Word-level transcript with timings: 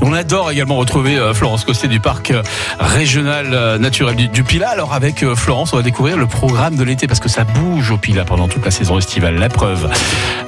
on 0.00 0.12
adore 0.12 0.50
également 0.50 0.76
retrouver 0.76 1.16
euh, 1.16 1.34
Florence 1.34 1.64
Costet 1.64 1.88
du 1.88 2.00
parc 2.00 2.30
euh, 2.30 2.42
régional 2.78 3.46
euh, 3.52 3.78
naturel 3.78 4.16
du, 4.16 4.28
du 4.28 4.44
Pila. 4.44 4.68
Alors 4.70 4.94
avec 4.94 5.24
Florence, 5.34 5.72
on 5.72 5.76
va 5.76 5.82
découvrir 5.82 6.16
le 6.16 6.26
programme 6.26 6.76
de 6.76 6.84
l'été 6.84 7.06
parce 7.06 7.20
que 7.20 7.28
ça 7.28 7.44
bouge 7.44 7.90
au 7.90 7.96
Pila 7.96 8.24
pendant 8.24 8.48
toute 8.48 8.64
la 8.64 8.70
saison 8.70 8.98
estivale. 8.98 9.36
La 9.36 9.48
preuve, 9.48 9.90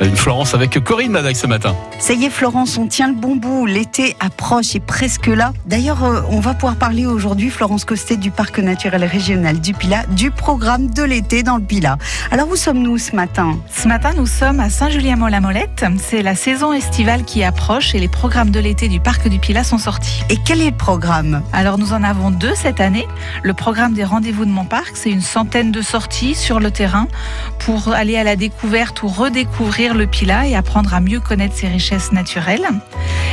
une 0.01 0.17
Florence 0.17 0.54
avec 0.54 0.82
Corinne 0.82 1.12
Madac 1.12 1.37
ce 1.37 1.46
matin. 1.46 1.74
Ça 1.98 2.14
y 2.14 2.24
est 2.24 2.30
Florence, 2.30 2.77
on 2.79 2.87
tient 2.87 3.09
le 3.09 3.14
bon 3.14 3.37
bout. 3.37 3.67
L'été 3.67 4.17
approche 4.21 4.74
et 4.74 4.80
presque 4.80 5.27
là. 5.27 5.53
D'ailleurs, 5.67 5.99
on 6.31 6.41
va 6.41 6.55
pouvoir 6.55 6.77
parler 6.77 7.07
aujourd'hui, 7.07 7.51
Florence 7.51 7.85
Costet 7.85 8.17
du 8.17 8.31
parc 8.31 8.59
naturel 8.59 9.05
régional 9.05 9.61
du 9.61 9.73
Pila, 9.73 10.05
du 10.11 10.31
programme 10.31 10.89
de 10.89 11.03
l'été 11.03 11.43
dans 11.43 11.57
le 11.57 11.63
Pila. 11.63 11.99
Alors 12.31 12.49
où 12.49 12.57
sommes-nous 12.57 12.99
ce 12.99 13.17
matin? 13.17 13.59
Ce 13.75 13.89
matin, 13.89 14.11
nous 14.17 14.27
sommes 14.27 14.61
à 14.61 14.71
Saint-Julien-Mont-la-Molette. 14.71 15.85
C'est 16.03 16.23
la 16.23 16.35
saison 16.35 16.73
estivale 16.73 17.25
qui 17.25 17.43
approche 17.43 17.95
et 17.95 17.99
les 17.99 18.09
programmes 18.09 18.51
de 18.51 18.61
l'été 18.61 18.89
du 18.89 19.01
parc 19.01 19.29
du 19.29 19.36
Pila 19.39 19.64
sont 19.64 19.79
sortis. 19.79 20.23
Et 20.30 20.37
quel 20.37 20.61
est 20.61 20.71
le 20.71 20.77
programme? 20.77 21.43
Alors 21.53 21.79
nous 21.79 21.93
en 21.93 22.03
avons 22.03 22.31
deux 22.31 22.54
cette 22.54 22.81
année. 22.81 23.07
Le 23.43 23.54
programme 23.54 23.95
des 23.95 24.04
rendez-vous 24.04 24.45
de 24.45 24.50
Montparc, 24.50 24.93
c'est 24.95 25.11
une 25.11 25.21
centaine 25.21 25.72
de 25.72 25.82
sorties 25.82 26.35
sur 26.35 26.61
le 26.61 26.71
terrain 26.71 27.09
pour 27.59 27.93
aller 27.93 28.17
à 28.17 28.25
la 28.25 28.36
découverte 28.36 29.03
ou 29.03 29.09
redécouvrir 29.09 29.95
le 29.95 30.07
Pila 30.07 30.46
et 30.46 30.54
apprendre 30.54 30.95
à 30.95 31.00
mieux 31.00 31.21
connaître 31.21 31.54
ses 31.54 31.68
richesses 31.68 32.12
naturelles. 32.12 32.67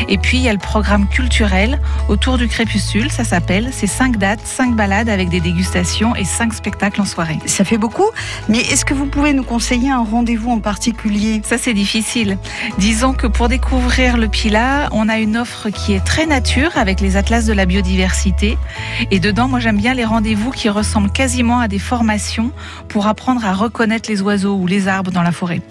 Et 0.10 0.18
puis 0.18 0.38
il 0.38 0.44
y 0.44 0.50
a 0.50 0.54
le 0.54 0.60
programme 0.60 1.08
culturel 1.08 1.80
autour 2.10 2.38
du 2.38 2.48
crépuscule, 2.48 3.12
ça 3.12 3.24
s'appelle. 3.24 3.70
C'est 3.72 3.88
cinq 3.88 4.18
dates, 4.18 4.42
cinq 4.44 4.76
balades 4.76 5.10
avec 5.10 5.30
des 5.30 5.40
dégustations 5.40 6.16
et 6.16 6.26
cinq 6.26 6.54
spectacles 6.54 7.02
en 7.02 7.06
soirée. 7.06 7.40
Ça 7.46 7.64
fait 7.64 7.78
beaucoup, 7.78 8.10
mais 8.50 8.60
est-ce 8.60 8.86
que 8.86 8.94
vous 8.94 9.06
pouvez 9.06 9.34
nous 9.34 9.44
conseiller 9.44 9.92
un 9.92 10.04
rendez-vous 10.04 10.52
en 10.52 10.60
particulier? 10.60 11.42
Ça 11.46 11.58
c'est 11.58 11.74
difficile. 11.74 12.38
Disons 12.78 13.14
que 13.14 13.28
pour 13.28 13.50
découvrir 13.50 14.18
le 14.18 14.28
Pila, 14.28 14.90
on 14.92 15.10
a 15.10 15.20
une 15.20 15.38
offre 15.38 15.70
qui 15.70 15.93
est 15.93 15.93
très 16.00 16.26
nature 16.26 16.72
avec 16.78 17.02
les 17.02 17.18
atlas 17.18 17.46
de 17.46 17.54
la 17.54 17.66
biodiversité. 17.66 18.58
Et 19.12 19.20
dedans, 19.20 19.48
moi 19.48 19.60
j'aime 19.60 19.78
bien 19.78 19.94
les 19.94 20.06
rendez-vous 20.06 20.52
qui 20.52 20.70
ressemblent 20.70 21.12
quasiment 21.12 21.60
à 21.60 21.68
des 21.68 21.80
formations 21.80 22.52
pour 22.88 23.08
apprendre 23.08 23.46
à 23.46 23.54
reconnaître 23.54 24.10
les 24.10 24.22
oiseaux 24.22 24.56
ou 24.56 24.68
les 24.68 24.88
arbres 24.88 25.12
dans 25.12 25.24
la 25.24 25.32
forêt. 25.32 25.62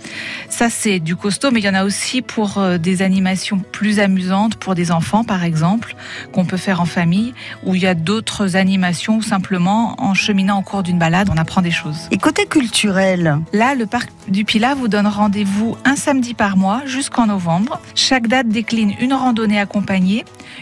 Ça 0.48 0.68
c'est 0.70 1.00
du 1.00 1.16
costaud, 1.16 1.50
mais 1.50 1.60
il 1.60 1.64
y 1.64 1.68
en 1.68 1.74
a 1.74 1.84
aussi 1.84 2.22
pour 2.22 2.58
euh, 2.58 2.78
des 2.78 3.02
animations 3.02 3.58
plus 3.72 4.00
amusantes 4.00 4.56
pour 4.56 4.74
des 4.74 4.92
enfants 4.92 5.24
par 5.24 5.44
exemple, 5.44 5.96
qu'on 6.32 6.44
peut 6.44 6.56
faire 6.56 6.80
en 6.80 6.86
famille, 6.86 7.32
où 7.64 7.74
il 7.74 7.82
y 7.82 7.86
a 7.86 7.94
d'autres 7.94 8.56
animations 8.56 9.16
ou 9.16 9.22
simplement 9.22 9.94
en 9.98 10.14
cheminant 10.14 10.58
au 10.58 10.62
cours 10.62 10.82
d'une 10.82 10.98
balade, 10.98 11.30
on 11.32 11.38
apprend 11.38 11.62
des 11.62 11.70
choses. 11.70 12.08
Et 12.10 12.18
côté 12.18 12.46
culturel 12.46 13.40
Là, 13.52 13.74
le 13.74 13.86
parc 13.86 14.10
du 14.28 14.44
Pilat 14.44 14.74
vous 14.74 14.88
donne 14.88 15.06
rendez-vous 15.06 15.76
un 15.84 15.96
samedi 15.96 16.34
par 16.34 16.56
mois 16.56 16.82
jusqu'en 16.84 17.26
novembre. 17.26 17.80
Chaque 17.94 18.26
date 18.26 18.48
décline 18.48 18.92
une 19.00 19.14
randonnée 19.14 19.58
accompagnée, 19.58 20.11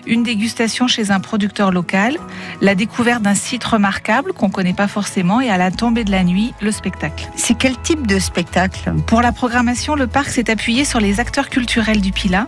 une 0.07 0.23
dégustation 0.23 0.87
chez 0.89 1.11
un 1.11 1.21
producteur 1.21 1.73
local, 1.73 2.17
la 2.61 2.75
découverte 2.75 3.23
d'un 3.23 3.35
site 3.35 3.65
remarquable 3.65 4.33
qu'on 4.33 4.49
ne 4.49 4.53
connaît 4.53 4.73
pas 4.73 4.89
forcément 4.89 5.41
et 5.41 5.51
à 5.51 5.57
la 5.57 5.71
tombée 5.71 6.05
de 6.05 6.11
la 6.11 6.25
nuit, 6.25 6.53
le 6.61 6.73
spectacle. 6.73 7.29
C'est 7.37 7.55
quel 7.55 7.77
type 7.79 8.07
de 8.07 8.19
spectacle? 8.19 8.93
Pour 9.07 9.21
la 9.23 9.33
programmation, 9.33 9.95
le 9.95 10.07
parc 10.07 10.29
s'est 10.29 10.51
appuyé 10.51 10.85
sur 10.85 11.01
les 11.01 11.21
acteurs 11.21 11.49
culturels 11.49 12.01
du 12.01 12.13
Pilat. 12.13 12.47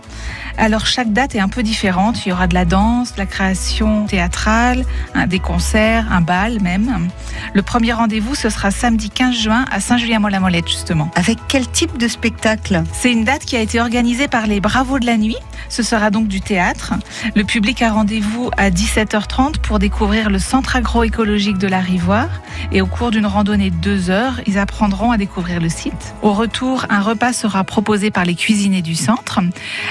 Alors 0.57 0.85
chaque 0.85 1.11
date 1.11 1.35
est 1.35 1.39
un 1.39 1.49
peu 1.49 1.63
différente. 1.63 2.25
Il 2.25 2.29
y 2.29 2.31
aura 2.31 2.47
de 2.47 2.53
la 2.53 2.65
danse, 2.65 3.13
de 3.13 3.19
la 3.19 3.25
création 3.25 4.05
théâtrale, 4.05 4.85
des 5.27 5.39
concerts, 5.39 6.05
un 6.11 6.21
bal 6.21 6.61
même. 6.61 7.09
Le 7.53 7.61
premier 7.61 7.93
rendez-vous, 7.93 8.35
ce 8.35 8.49
sera 8.49 8.71
samedi 8.71 9.09
15 9.09 9.35
juin 9.35 9.65
à 9.71 9.79
Saint-Julien-Mont-la-Molette 9.79 10.67
justement. 10.67 11.09
Avec 11.15 11.37
quel 11.47 11.67
type 11.67 11.97
de 11.97 12.07
spectacle? 12.07 12.83
C'est 12.93 13.11
une 13.11 13.23
date 13.23 13.45
qui 13.45 13.55
a 13.55 13.61
été 13.61 13.79
organisée 13.79 14.27
par 14.27 14.47
les 14.47 14.59
Bravos 14.59 14.99
de 14.99 15.05
la 15.05 15.17
Nuit. 15.17 15.37
Ce 15.69 15.81
sera 15.81 16.11
donc 16.11 16.27
du 16.27 16.41
théâtre. 16.41 16.92
Le 17.35 17.43
public 17.43 17.81
a 17.81 17.91
rendez-vous 17.91 18.49
à 18.57 18.69
17h30 18.69 19.59
pour 19.59 19.79
découvrir 19.79 20.29
le 20.29 20.39
centre 20.39 20.75
agroécologique 20.75 21.57
de 21.57 21.67
la 21.67 21.79
Rivoire. 21.79 22.29
Et 22.71 22.81
au 22.81 22.87
cours 22.87 23.11
d'une 23.11 23.25
randonnée 23.25 23.69
de 23.69 23.75
deux 23.75 24.09
heures, 24.09 24.41
ils 24.47 24.57
apprendront 24.57 25.11
à 25.11 25.17
découvrir 25.17 25.59
le 25.59 25.69
site. 25.69 26.15
Au 26.21 26.33
retour, 26.33 26.85
un 26.89 27.01
repas 27.01 27.33
sera 27.33 27.63
proposé 27.63 28.11
par 28.11 28.25
les 28.25 28.35
cuisiniers 28.35 28.81
du 28.81 28.95
centre 28.95 29.39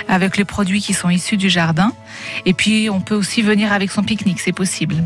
avec 0.08 0.36
les 0.36 0.44
produits 0.44 0.80
qui 0.80 0.94
sont 0.94 1.10
issus 1.10 1.36
du 1.36 1.50
jardin. 1.50 1.92
Et 2.46 2.54
puis, 2.54 2.90
on 2.90 3.00
peut 3.00 3.14
aussi 3.14 3.42
venir 3.42 3.72
avec 3.72 3.90
son 3.90 4.02
pique-nique, 4.02 4.40
c'est 4.40 4.52
possible. 4.52 4.96